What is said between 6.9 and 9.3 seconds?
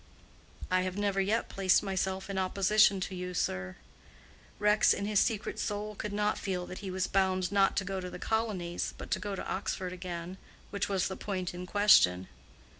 bound not to go to the colonies, but to